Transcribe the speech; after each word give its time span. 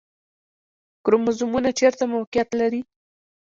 کروموزومونه 1.03 1.69
چیرته 1.77 2.03
موقعیت 2.13 2.49
لري؟ 2.59 2.81